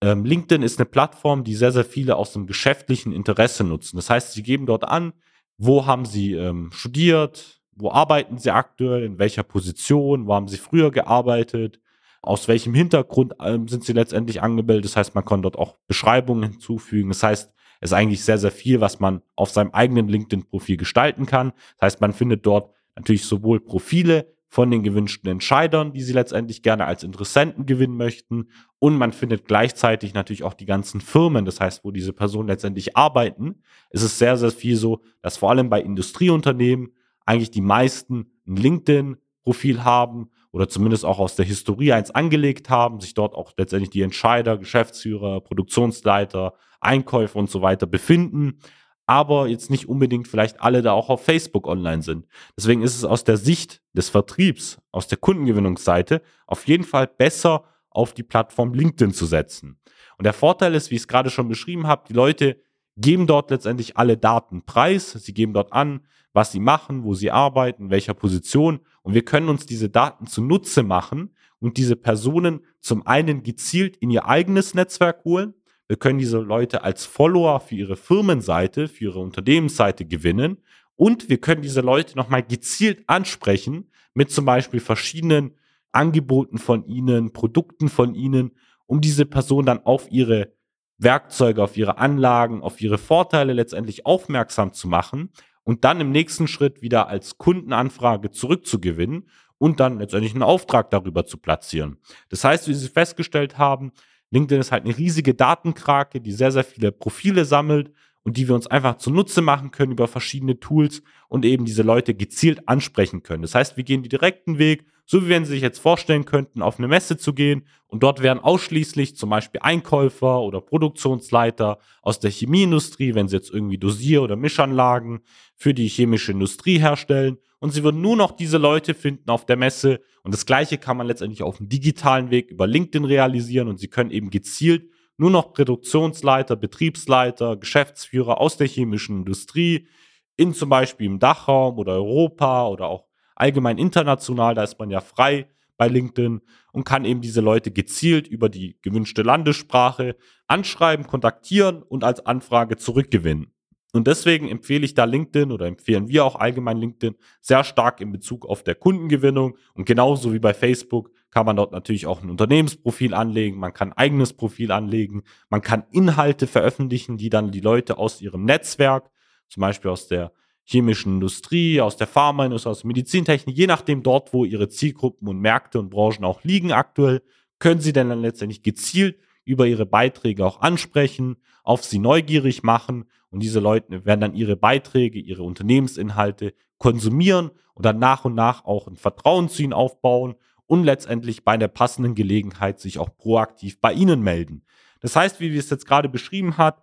ähm, 0.03 0.25
LinkedIn 0.25 0.63
ist 0.63 0.79
eine 0.79 0.87
Plattform, 0.87 1.45
die 1.45 1.55
sehr, 1.55 1.73
sehr 1.73 1.85
viele 1.85 2.17
aus 2.17 2.33
dem 2.33 2.47
geschäftlichen 2.47 3.13
Interesse 3.13 3.65
nutzen. 3.65 3.97
Das 3.97 4.11
heißt, 4.11 4.33
sie 4.33 4.43
geben 4.43 4.67
dort 4.67 4.85
an, 4.85 5.13
wo 5.59 5.87
haben 5.87 6.05
sie 6.05 6.35
ähm, 6.35 6.71
studiert, 6.73 7.61
wo 7.77 7.91
arbeiten 7.91 8.39
sie 8.39 8.51
aktuell, 8.51 9.05
in 9.05 9.19
welcher 9.19 9.43
Position, 9.43 10.27
wo 10.27 10.35
haben 10.35 10.49
sie 10.49 10.57
früher 10.57 10.91
gearbeitet, 10.91 11.79
aus 12.23 12.49
welchem 12.49 12.75
Hintergrund 12.75 13.35
ähm, 13.41 13.69
sind 13.69 13.85
sie 13.85 13.93
letztendlich 13.93 14.43
angemeldet. 14.43 14.87
Das 14.87 14.97
heißt, 14.97 15.15
man 15.15 15.25
kann 15.25 15.43
dort 15.43 15.57
auch 15.57 15.77
Beschreibungen 15.87 16.51
hinzufügen. 16.51 17.11
Das 17.11 17.23
heißt, 17.23 17.53
es 17.81 17.91
ist 17.91 17.95
eigentlich 17.95 18.25
sehr, 18.25 18.39
sehr 18.39 18.51
viel, 18.51 18.81
was 18.81 18.99
man 18.99 19.23
auf 19.37 19.51
seinem 19.51 19.71
eigenen 19.71 20.09
LinkedIn-Profil 20.09 20.77
gestalten 20.77 21.27
kann. 21.27 21.53
Das 21.79 21.87
heißt, 21.87 22.01
man 22.01 22.13
findet 22.13 22.45
dort 22.45 22.75
natürlich 22.97 23.27
sowohl 23.27 23.61
Profile 23.61 24.35
von 24.49 24.71
den 24.71 24.83
gewünschten 24.83 25.31
Entscheidern, 25.31 25.93
die 25.93 26.03
sie 26.03 26.15
letztendlich 26.15 26.63
gerne 26.63 26.87
als 26.87 27.03
Interessenten 27.03 27.67
gewinnen 27.67 27.97
möchten. 27.97 28.49
Und 28.79 28.97
man 28.97 29.13
findet 29.13 29.47
gleichzeitig 29.47 30.15
natürlich 30.15 30.45
auch 30.45 30.55
die 30.55 30.67
ganzen 30.67 31.01
Firmen, 31.01 31.45
das 31.45 31.61
heißt, 31.61 31.85
wo 31.85 31.91
diese 31.91 32.13
Personen 32.13 32.49
letztendlich 32.49 32.97
arbeiten. 32.97 33.63
Es 33.91 34.03
ist 34.03 34.19
sehr, 34.19 34.37
sehr 34.37 34.51
viel 34.51 34.77
so, 34.77 35.03
dass 35.21 35.37
vor 35.37 35.51
allem 35.51 35.69
bei 35.69 35.83
Industrieunternehmen 35.83 36.93
eigentlich 37.27 37.51
die 37.51 37.61
meisten 37.61 38.33
ein 38.47 38.57
LinkedIn-Profil 38.57 39.85
haben 39.85 40.31
oder 40.53 40.69
zumindest 40.69 41.05
auch 41.05 41.19
aus 41.19 41.37
der 41.37 41.45
Historie 41.45 41.93
eins 41.93 42.11
angelegt 42.11 42.71
haben, 42.71 43.01
sich 43.01 43.13
dort 43.13 43.35
auch 43.35 43.53
letztendlich 43.59 43.91
die 43.91 44.03
Entscheider, 44.03 44.57
Geschäftsführer, 44.57 45.43
Produktionsleiter, 45.43 46.55
Einkäufer 46.81 47.39
und 47.39 47.51
so 47.51 47.61
weiter 47.61 47.87
befinden 47.87 48.61
aber 49.07 49.47
jetzt 49.47 49.71
nicht 49.71 49.89
unbedingt 49.89 50.29
vielleicht 50.29 50.61
alle 50.61 50.83
da 50.83 50.93
auch 50.93 51.09
auf 51.09 51.25
Facebook 51.25 51.67
online 51.67 52.03
sind. 52.03 52.27
Deswegen 52.57 52.83
ist 52.83 52.97
es 52.97 53.05
aus 53.05 53.25
der 53.25 53.37
Sicht 53.37 53.81
des 53.93 54.09
Vertriebs, 54.09 54.79
aus 54.91 55.07
der 55.07 55.19
Kundengewinnungsseite 55.19 56.23
auf 56.47 56.67
jeden 56.67 56.85
Fall 56.85 57.07
besser 57.07 57.65
auf 57.89 58.13
die 58.13 58.25
Plattform 58.25 58.75
LinkedIn 58.75 59.15
zu 59.15 59.25
setzen. 59.27 59.79
Und 60.19 60.25
der 60.25 60.33
Vorteil 60.33 60.75
ist, 60.75 60.91
wie 60.91 60.97
ich 60.97 61.03
es 61.03 61.09
gerade 61.09 61.31
schon 61.31 61.49
beschrieben 61.49 61.87
habe, 61.87 62.05
die 62.09 62.15
Leute 62.15 62.61
geben 62.97 63.27
dort 63.27 63.51
letztendlich 63.51 63.97
alle 63.97 64.17
Daten 64.17 64.65
preis. 64.65 65.13
Sie 65.13 65.35
geben 65.35 65.53
dort 65.53 65.73
an, 65.73 66.07
was 66.37 66.53
sie 66.53 66.61
machen, 66.61 67.03
wo 67.03 67.15
sie 67.15 67.31
arbeiten, 67.31 67.85
in 67.85 67.91
welcher 67.91 68.13
Position. 68.13 68.81
Und 69.01 69.15
wir 69.15 69.25
können 69.25 69.49
uns 69.49 69.65
diese 69.65 69.89
Daten 69.89 70.27
zunutze 70.27 70.83
machen 70.83 71.35
und 71.61 71.79
diese 71.79 71.97
Personen 71.97 72.61
zum 72.81 73.07
einen 73.07 73.43
gezielt 73.43 73.97
in 73.97 74.11
ihr 74.11 74.27
eigenes 74.27 74.75
Netzwerk 74.75 75.25
holen. 75.25 75.55
Wir 75.89 75.97
können 75.97 76.19
diese 76.19 76.39
Leute 76.39 76.85
als 76.85 77.07
Follower 77.07 77.59
für 77.61 77.77
ihre 77.77 77.97
Firmenseite, 77.97 78.87
für 78.87 79.05
ihre 79.05 79.21
Unternehmensseite 79.21 80.05
gewinnen. 80.05 80.59
Und 80.95 81.31
wir 81.31 81.39
können 81.39 81.63
diese 81.63 81.81
Leute 81.81 82.17
nochmal 82.17 82.43
gezielt 82.43 83.05
ansprechen 83.07 83.91
mit 84.13 84.31
zum 84.31 84.45
Beispiel 84.45 84.81
verschiedenen 84.81 85.55
Angeboten 85.91 86.59
von 86.59 86.85
ihnen, 86.87 87.33
Produkten 87.33 87.89
von 87.89 88.15
ihnen, 88.15 88.51
um 88.85 89.01
diese 89.01 89.25
Person 89.25 89.65
dann 89.65 89.87
auf 89.87 90.13
ihre 90.13 90.53
Werkzeuge, 90.99 91.63
auf 91.63 91.79
ihre 91.79 91.97
Anlagen, 91.97 92.63
auf 92.63 92.79
ihre 92.83 92.99
Vorteile 92.99 93.55
letztendlich 93.55 94.05
aufmerksam 94.05 94.75
zu 94.75 94.87
machen 94.87 95.31
und 95.67 95.85
dann 95.85 96.01
im 96.01 96.13
nächsten 96.13 96.47
Schritt 96.47 96.81
wieder 96.81 97.09
als 97.09 97.39
Kundenanfrage 97.39 98.31
zurückzugewinnen 98.31 99.29
und 99.59 99.81
dann 99.81 99.99
letztendlich 99.99 100.33
einen 100.33 100.45
Auftrag 100.45 100.91
darüber 100.91 101.27
zu 101.27 101.39
platzieren. 101.39 101.99
Das 102.29 102.45
heißt, 102.45 102.69
wie 102.69 102.75
Sie 102.75 102.89
festgestellt 102.89 103.59
haben, 103.59 103.91
LinkedIn 104.31 104.61
ist 104.61 104.71
halt 104.71 104.85
eine 104.85 104.97
riesige 104.97 105.35
Datenkrake, 105.35 106.21
die 106.21 106.33
sehr, 106.33 106.53
sehr 106.53 106.65
viele 106.65 106.93
Profile 106.93 107.45
sammelt 107.45 107.93
und 108.27 108.37
die 108.37 108.49
wir 108.49 108.57
uns 108.57 108.67
einfach 108.67 108.97
zunutze 108.97 109.41
machen 109.41 109.71
können 109.71 109.93
über 109.93 110.09
verschiedene 110.09 110.59
Tools 110.59 111.05
und 111.29 111.45
eben 111.45 111.65
diese 111.65 111.85
Leute 111.85 112.13
gezielt 112.13 112.69
ansprechen 112.69 113.23
können. 113.23 113.43
Das 113.43 113.55
heißt, 113.55 113.77
wir 113.77 113.85
gehen 113.85 114.03
den 114.03 114.11
direkten 114.11 114.59
Weg, 114.59 114.85
so 115.05 115.25
wie 115.25 115.29
wenn 115.29 115.45
Sie 115.45 115.53
sich 115.53 115.63
jetzt 115.63 115.79
vorstellen 115.79 116.25
könnten, 116.25 116.61
auf 116.61 116.79
eine 116.79 116.89
Messe 116.89 117.17
zu 117.17 117.35
gehen 117.35 117.67
und 117.87 118.03
dort 118.03 118.25
wären 118.25 118.41
ausschließlich 118.41 119.15
zum 119.15 119.31
Beispiel 119.31 119.61
Einkäufer 119.63 120.41
oder 120.41 120.61
Produktionsleiter 120.61 121.79
aus 122.03 122.19
der 122.19 122.33
Chemieindustrie, 122.33 123.15
wenn 123.15 123.29
Sie 123.29 123.37
jetzt 123.37 123.53
irgendwie 123.55 123.79
Dosier- 123.79 124.25
oder 124.25 124.35
Mischanlagen 124.35 125.21
für 125.55 125.73
die 125.73 125.87
chemische 125.87 126.33
Industrie 126.33 126.81
herstellen 126.81 127.39
und 127.61 127.71
Sie 127.71 127.85
würden 127.85 128.01
nur 128.01 128.17
noch 128.17 128.33
diese 128.33 128.59
Leute 128.59 128.95
finden 128.95 129.31
auf 129.31 129.47
der 129.47 129.57
Messe 129.57 130.01
und 130.25 130.35
das 130.35 130.47
gleiche 130.47 130.79
kann 130.79 130.97
man 130.97 131.07
letztendlich 131.07 131.45
auf 131.45 131.59
dem 131.59 131.69
digitalen 131.69 132.33
Weg 132.33 132.51
über 132.51 132.67
LinkedIn 132.67 133.05
realisieren 133.05 133.69
und 133.69 133.79
Sie 133.79 133.87
können 133.87 134.11
eben 134.11 134.31
gezielt 134.31 134.91
nur 135.17 135.31
noch 135.31 135.53
Produktionsleiter, 135.53 136.57
Betriebsleiter, 136.57 137.57
Geschäftsführer 137.57 138.41
aus 138.41 138.57
der 138.57 138.67
chemischen 138.67 139.19
Industrie 139.19 139.89
in 140.37 140.53
zum 140.53 140.69
Beispiel 140.69 141.07
im 141.07 141.19
Dachraum 141.19 141.79
oder 141.79 141.95
Europa 141.95 142.69
oder 142.69 142.87
auch 142.89 143.07
allgemein 143.35 143.79
international, 143.79 144.55
da 144.55 144.63
ist 144.63 144.79
man 144.79 144.91
ja 144.91 145.01
frei 145.01 145.49
bei 145.77 145.89
LinkedIn 145.89 146.41
und 146.73 146.85
kann 146.85 147.05
eben 147.05 147.21
diese 147.21 147.41
Leute 147.41 147.71
gezielt 147.71 148.27
über 148.29 148.49
die 148.49 148.79
gewünschte 148.83 149.23
Landessprache 149.23 150.17
anschreiben, 150.47 151.07
kontaktieren 151.07 151.83
und 151.83 152.05
als 152.05 152.25
Anfrage 152.25 152.77
zurückgewinnen. 152.77 153.53
Und 153.93 154.07
deswegen 154.07 154.49
empfehle 154.49 154.85
ich 154.85 154.95
da 154.95 155.05
LinkedIn 155.05 155.53
oder 155.53 155.67
empfehlen 155.67 156.09
wir 156.09 156.25
auch 156.25 156.37
allgemein 156.37 156.77
LinkedIn 156.77 157.17
sehr 157.41 157.65
stark 157.65 158.01
in 158.01 158.13
Bezug 158.13 158.45
auf 158.47 158.63
der 158.63 158.75
Kundengewinnung. 158.75 159.57
Und 159.73 159.87
genauso 159.87 160.35
wie 160.35 160.39
bei 160.39 160.53
Facebook 160.53 161.11
kann 161.37 161.45
man 161.45 161.57
dort 161.57 161.73
natürlich 161.73 162.07
auch 162.07 162.23
ein 162.23 162.31
Unternehmensprofil 162.31 163.13
anlegen, 163.13 163.59
man 163.59 163.75
kann 163.75 163.93
ein 163.93 163.99
eigenes 163.99 164.33
Profil 164.33 164.73
anlegen, 164.73 165.23
man 165.51 165.61
kann 165.61 165.85
Inhalte 165.91 166.47
veröffentlichen, 166.47 167.19
die 167.19 167.29
dann 167.29 167.51
die 167.51 167.61
Leute 167.61 167.99
aus 167.99 168.23
ihrem 168.23 168.47
Netzwerk, 168.47 169.11
zum 169.47 169.61
Beispiel 169.61 169.91
aus 169.91 170.09
der 170.09 170.33
chemischen 170.65 171.17
Industrie, 171.17 171.83
aus 171.83 171.99
der 171.99 172.07
Pharmaindustrie, 172.07 172.71
aus 172.71 172.81
der 172.81 172.87
Medizintechnik, 172.89 173.55
je 173.55 173.67
nachdem 173.67 174.03
dort, 174.03 174.33
wo 174.33 174.47
ihre 174.47 174.71
Zielgruppen 174.71 175.29
und 175.29 175.39
Märkte 175.39 175.79
und 175.79 175.91
Branchen 175.91 176.25
auch 176.25 176.43
liegen 176.43 176.73
aktuell, 176.73 177.21
können 177.59 177.83
sie 177.83 177.93
dann 177.93 178.19
letztendlich 178.23 178.63
gezielt 178.63 179.19
über 179.45 179.67
ihre 179.67 179.85
Beiträge 179.85 180.43
auch 180.47 180.63
ansprechen, 180.63 181.37
auf 181.65 181.85
sie 181.85 181.99
neugierig 181.99 182.63
machen 182.63 183.11
und 183.29 183.43
diese 183.43 183.61
Leute 183.61 184.07
werden 184.07 184.23
dann 184.23 184.35
ihre 184.35 184.57
Beiträge, 184.57 185.19
ihre 185.19 185.43
Unternehmensinhalte 185.43 186.55
konsumieren 186.79 187.51
und 187.75 187.85
dann 187.85 187.99
nach 187.99 188.25
und 188.25 188.35
nach 188.35 188.65
auch 188.65 188.87
ein 188.87 188.97
Vertrauen 188.97 189.51
zu 189.51 189.63
ihnen 189.63 189.75
aufbauen 189.75 190.37
und 190.67 190.85
letztendlich 190.85 191.45
bei 191.45 191.57
der 191.57 191.69
passenden 191.69 192.15
Gelegenheit 192.15 192.81
sich 192.81 192.99
auch 192.99 193.17
proaktiv 193.17 193.81
bei 193.81 193.93
ihnen 193.93 194.21
melden. 194.21 194.65
Das 195.01 195.17
heißt, 195.17 195.41
wie 195.41 195.53
wir 195.53 195.61
es 195.61 195.71
jetzt 195.71 195.87
gerade 195.87 196.09
beschrieben 196.09 196.57
hat, 196.57 196.83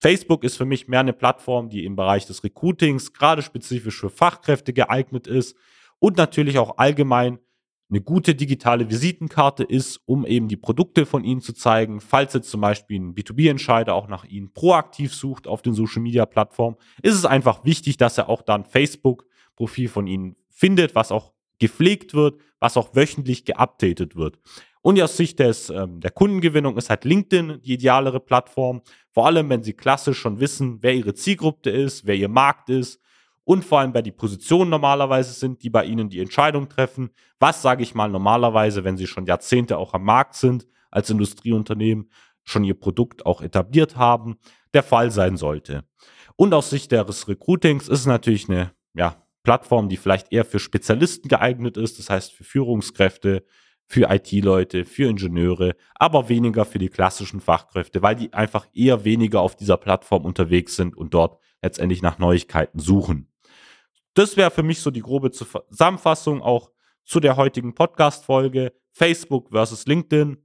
Facebook 0.00 0.44
ist 0.44 0.56
für 0.56 0.64
mich 0.64 0.88
mehr 0.88 1.00
eine 1.00 1.12
Plattform, 1.12 1.68
die 1.68 1.84
im 1.84 1.96
Bereich 1.96 2.26
des 2.26 2.42
Recruitings 2.42 3.12
gerade 3.12 3.42
spezifisch 3.42 4.00
für 4.00 4.10
Fachkräfte 4.10 4.72
geeignet 4.72 5.26
ist 5.26 5.56
und 5.98 6.16
natürlich 6.16 6.58
auch 6.58 6.78
allgemein 6.78 7.38
eine 7.90 8.00
gute 8.00 8.34
digitale 8.34 8.88
Visitenkarte 8.88 9.64
ist, 9.64 10.00
um 10.06 10.24
eben 10.24 10.48
die 10.48 10.56
Produkte 10.56 11.06
von 11.06 11.24
Ihnen 11.24 11.40
zu 11.40 11.52
zeigen. 11.52 12.00
Falls 12.00 12.32
jetzt 12.34 12.50
zum 12.50 12.60
Beispiel 12.60 13.00
ein 13.00 13.14
B2B-Entscheider 13.14 13.94
auch 13.94 14.08
nach 14.08 14.24
Ihnen 14.24 14.52
proaktiv 14.52 15.12
sucht 15.12 15.48
auf 15.48 15.60
den 15.60 15.74
Social-Media-Plattformen, 15.74 16.76
ist 17.02 17.16
es 17.16 17.24
einfach 17.24 17.64
wichtig, 17.64 17.96
dass 17.96 18.16
er 18.16 18.28
auch 18.28 18.42
dann 18.42 18.64
Facebook-Profil 18.64 19.88
von 19.88 20.06
Ihnen 20.06 20.36
findet, 20.48 20.94
was 20.94 21.10
auch 21.10 21.32
gepflegt 21.58 22.14
wird, 22.14 22.40
was 22.60 22.76
auch 22.76 22.94
wöchentlich 22.94 23.44
geupdatet 23.44 24.14
wird. 24.14 24.38
Und 24.82 25.00
aus 25.00 25.16
Sicht 25.16 25.38
des, 25.38 25.70
ähm, 25.70 26.00
der 26.00 26.10
Kundengewinnung 26.10 26.76
ist 26.76 26.88
halt 26.88 27.04
LinkedIn 27.04 27.60
die 27.62 27.74
idealere 27.74 28.20
Plattform. 28.20 28.82
Vor 29.10 29.26
allem, 29.26 29.48
wenn 29.50 29.62
Sie 29.62 29.74
klassisch 29.74 30.18
schon 30.18 30.40
wissen, 30.40 30.78
wer 30.80 30.94
Ihre 30.94 31.14
Zielgruppe 31.14 31.70
ist, 31.70 32.06
wer 32.06 32.14
Ihr 32.14 32.28
Markt 32.28 32.70
ist, 32.70 33.00
und 33.44 33.64
vor 33.64 33.80
allem 33.80 33.92
bei 33.92 34.02
die 34.02 34.12
Positionen 34.12 34.70
normalerweise 34.70 35.32
sind, 35.32 35.62
die 35.62 35.70
bei 35.70 35.84
Ihnen 35.84 36.08
die 36.08 36.20
Entscheidung 36.20 36.68
treffen. 36.68 37.10
Was 37.40 37.62
sage 37.62 37.82
ich 37.82 37.96
mal 37.96 38.08
normalerweise, 38.08 38.84
wenn 38.84 38.96
Sie 38.96 39.08
schon 39.08 39.26
Jahrzehnte 39.26 39.76
auch 39.76 39.92
am 39.92 40.04
Markt 40.04 40.34
sind 40.34 40.68
als 40.90 41.10
Industrieunternehmen, 41.10 42.10
schon 42.44 42.64
Ihr 42.64 42.78
Produkt 42.78 43.26
auch 43.26 43.42
etabliert 43.42 43.96
haben, 43.96 44.36
der 44.72 44.84
Fall 44.84 45.10
sein 45.10 45.36
sollte. 45.36 45.84
Und 46.36 46.54
aus 46.54 46.70
Sicht 46.70 46.92
des 46.92 47.28
Recruitings 47.28 47.88
ist 47.88 48.00
es 48.00 48.06
natürlich 48.06 48.48
eine 48.48 48.72
ja, 48.94 49.16
Plattform, 49.50 49.88
die 49.88 49.96
vielleicht 49.96 50.32
eher 50.32 50.44
für 50.44 50.60
Spezialisten 50.60 51.26
geeignet 51.26 51.76
ist, 51.76 51.98
das 51.98 52.08
heißt 52.08 52.32
für 52.32 52.44
Führungskräfte, 52.44 53.44
für 53.84 54.08
IT-Leute, 54.08 54.84
für 54.84 55.08
Ingenieure, 55.08 55.74
aber 55.96 56.28
weniger 56.28 56.64
für 56.64 56.78
die 56.78 56.88
klassischen 56.88 57.40
Fachkräfte, 57.40 58.00
weil 58.00 58.14
die 58.14 58.32
einfach 58.32 58.68
eher 58.72 59.04
weniger 59.04 59.40
auf 59.40 59.56
dieser 59.56 59.76
Plattform 59.76 60.24
unterwegs 60.24 60.76
sind 60.76 60.96
und 60.96 61.14
dort 61.14 61.40
letztendlich 61.62 62.00
nach 62.00 62.20
Neuigkeiten 62.20 62.78
suchen. 62.78 63.32
Das 64.14 64.36
wäre 64.36 64.52
für 64.52 64.62
mich 64.62 64.82
so 64.82 64.92
die 64.92 65.02
grobe 65.02 65.32
Zusammenfassung 65.32 66.42
auch 66.42 66.70
zu 67.04 67.18
der 67.18 67.34
heutigen 67.34 67.74
Podcast-Folge 67.74 68.72
Facebook 68.92 69.50
versus 69.50 69.84
LinkedIn. 69.84 70.36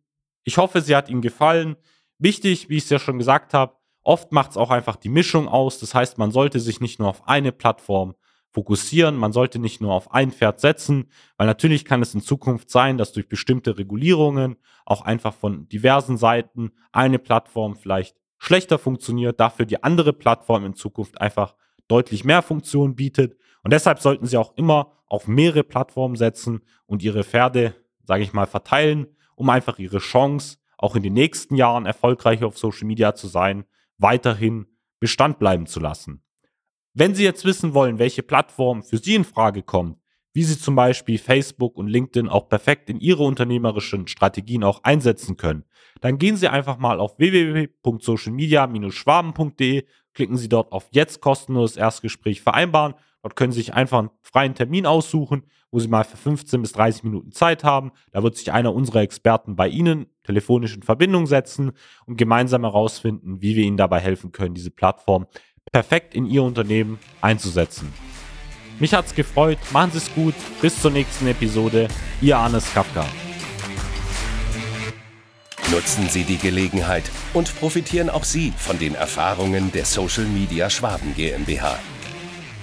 Ich 0.46 0.58
hoffe, 0.58 0.82
sie 0.82 0.96
hat 0.96 1.12
Ihnen 1.12 1.22
gefallen. 1.22 1.76
Wichtig, 2.18 2.70
wie 2.70 2.78
ich 2.78 2.86
es 2.86 2.90
ja 2.90 2.98
schon 2.98 3.20
gesagt 3.20 3.54
habe, 3.54 3.76
oft 4.02 4.32
macht 4.32 4.50
es 4.50 4.58
auch 4.58 4.72
einfach 4.72 4.96
die 4.96 5.10
Mischung 5.10 5.48
aus. 5.48 5.78
Das 5.78 5.94
heißt, 5.94 6.18
man 6.18 6.32
sollte 6.32 6.60
sich 6.60 6.82
nicht 6.82 6.98
nur 6.98 7.10
auf 7.10 7.28
eine 7.28 7.52
Plattform 7.52 8.16
fokussieren, 8.56 9.18
man 9.18 9.34
sollte 9.34 9.60
nicht 9.60 9.82
nur 9.82 9.92
auf 9.92 10.14
ein 10.14 10.32
Pferd 10.32 10.62
setzen, 10.62 11.10
weil 11.36 11.46
natürlich 11.46 11.84
kann 11.84 12.02
es 12.02 12.14
in 12.16 12.22
Zukunft 12.22 12.70
sein, 12.70 12.98
dass 12.98 13.12
durch 13.12 13.28
bestimmte 13.28 13.78
Regulierungen 13.78 14.56
auch 14.86 15.02
einfach 15.02 15.34
von 15.34 15.68
diversen 15.68 16.16
Seiten 16.16 16.72
eine 16.94 17.20
Plattform 17.20 17.76
vielleicht 17.76 18.16
schlechter 18.38 18.80
funktioniert, 18.80 19.42
dafür 19.42 19.66
die 19.66 19.84
andere 19.84 20.14
Plattform 20.14 20.64
in 20.64 20.74
Zukunft 20.74 21.20
einfach 21.20 21.56
deutlich 21.90 22.24
mehr 22.24 22.42
Funktionen 22.42 22.96
bietet. 22.96 23.38
Und 23.62 23.74
deshalb 23.74 24.00
sollten 24.00 24.26
Sie 24.26 24.38
auch 24.38 24.56
immer 24.56 24.94
auf 25.08 25.28
mehrere 25.28 25.66
Plattformen 25.66 26.16
setzen 26.16 26.62
und 26.86 27.04
Ihre 27.04 27.26
Pferde, 27.26 27.76
sage 28.06 28.24
ich 28.24 28.32
mal, 28.32 28.48
verteilen, 28.48 29.08
um 29.36 29.50
einfach 29.50 29.80
Ihre 29.80 29.98
Chance, 29.98 30.60
auch 30.78 30.96
in 30.96 31.04
den 31.04 31.14
nächsten 31.14 31.56
Jahren 31.56 31.86
erfolgreich 31.86 32.42
auf 32.46 32.58
Social 32.58 32.88
Media 32.88 33.16
zu 33.16 33.28
sein, 33.28 33.66
weiterhin 33.98 34.68
Bestand 35.02 35.40
bleiben 35.40 35.66
zu 35.66 35.82
lassen. 35.82 36.22
Wenn 36.98 37.14
Sie 37.14 37.26
jetzt 37.26 37.44
wissen 37.44 37.74
wollen, 37.74 38.00
welche 38.00 38.24
Plattform 38.24 38.82
für 38.82 38.98
Sie 38.98 39.16
in 39.16 39.26
Frage 39.26 39.64
kommt, 39.64 39.98
wie 40.32 40.44
Sie 40.44 40.58
zum 40.58 40.76
Beispiel 40.76 41.18
Facebook 41.18 41.76
und 41.76 41.88
LinkedIn 41.88 42.30
auch 42.30 42.48
perfekt 42.48 42.90
in 42.90 43.02
Ihre 43.02 43.24
unternehmerischen 43.24 44.08
Strategien 44.08 44.64
auch 44.64 44.82
einsetzen 44.84 45.36
können, 45.36 45.66
dann 46.00 46.18
gehen 46.18 46.38
Sie 46.38 46.48
einfach 46.48 46.78
mal 46.78 47.02
auf 47.02 47.20
www.socialmedia-schwaben.de, 47.20 49.84
klicken 50.14 50.38
Sie 50.38 50.48
dort 50.48 50.72
auf 50.72 50.88
Jetzt 50.92 51.20
kostenloses 51.20 51.76
Erstgespräch 51.76 52.42
vereinbaren 52.42 52.96
Dort 53.26 53.36
können 53.36 53.52
Sie 53.52 53.62
sich 53.62 53.74
einfach 53.74 53.98
einen 53.98 54.12
freien 54.22 54.54
Termin 54.54 54.86
aussuchen, 54.86 55.48
wo 55.72 55.80
Sie 55.80 55.88
mal 55.88 56.04
für 56.04 56.16
15 56.16 56.62
bis 56.62 56.74
30 56.74 57.06
Minuten 57.06 57.32
Zeit 57.32 57.64
haben. 57.64 57.92
Da 58.12 58.22
wird 58.22 58.38
sich 58.38 58.52
einer 58.52 58.72
unserer 58.72 59.02
Experten 59.02 59.56
bei 59.56 59.68
Ihnen 59.68 60.06
telefonisch 60.22 60.76
in 60.76 60.84
Verbindung 60.84 61.26
setzen 61.26 61.72
und 62.06 62.18
gemeinsam 62.18 62.62
herausfinden, 62.62 63.42
wie 63.42 63.56
wir 63.56 63.64
Ihnen 63.64 63.78
dabei 63.78 64.00
helfen 64.00 64.32
können, 64.32 64.54
diese 64.54 64.70
Plattform 64.70 65.26
perfekt 65.72 66.14
in 66.16 66.28
Ihr 66.28 66.44
Unternehmen 66.44 67.00
einzusetzen. 67.22 67.92
Mich 68.80 68.94
hat's 68.94 69.16
gefreut. 69.16 69.58
Machen 69.72 69.92
Sie 69.92 69.98
es 70.00 70.14
gut. 70.14 70.36
Bis 70.62 70.82
zur 70.82 70.92
nächsten 70.92 71.28
Episode. 71.28 71.88
Ihr 72.22 72.38
Arnes 72.38 72.66
Kafka. 72.74 73.06
Nutzen 75.72 76.08
Sie 76.10 76.24
die 76.24 76.38
Gelegenheit 76.38 77.04
und 77.34 77.58
profitieren 77.60 78.10
auch 78.10 78.24
Sie 78.24 78.54
von 78.58 78.78
den 78.78 78.96
Erfahrungen 78.96 79.72
der 79.72 79.86
Social 79.86 80.26
Media 80.26 80.70
Schwaben 80.70 81.16
GmbH. 81.16 81.80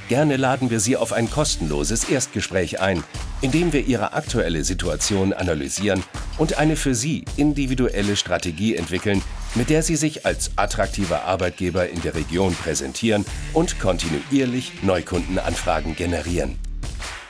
Gerne 0.09 0.37
laden 0.37 0.71
wir 0.71 0.79
Sie 0.79 0.97
auf 0.97 1.13
ein 1.13 1.31
kostenloses 1.31 2.05
Erstgespräch 2.05 2.81
ein, 2.81 3.03
in 3.41 3.51
dem 3.51 3.73
wir 3.73 3.85
Ihre 3.87 4.13
aktuelle 4.13 4.63
Situation 4.63 5.33
analysieren 5.33 6.03
und 6.39 6.59
eine 6.59 6.77
für 6.77 6.95
Sie 6.95 7.25
individuelle 7.37 8.17
Strategie 8.17 8.77
entwickeln, 8.77 9.23
mit 9.55 9.71
der 9.71 9.83
Sie 9.83 9.97
sich 9.97 10.27
als 10.27 10.51
attraktiver 10.57 11.25
Arbeitgeber 11.25 11.89
in 11.89 12.03
der 12.03 12.15
Region 12.15 12.55
präsentieren 12.55 13.25
und 13.53 13.81
kontinuierlich 13.81 14.83
Neukundenanfragen 14.83 15.97
generieren. 15.97 16.59